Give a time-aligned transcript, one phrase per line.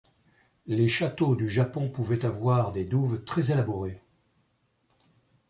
[0.65, 4.01] Les châteaux du Japon pouvaient avoir des douves très élaborées.